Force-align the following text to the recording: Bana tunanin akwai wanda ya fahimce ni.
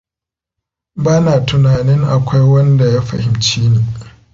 Bana 1.03 1.33
tunanin 1.45 2.03
akwai 2.13 2.41
wanda 2.51 2.85
ya 2.93 3.01
fahimce 3.07 3.61
ni. 3.71 3.81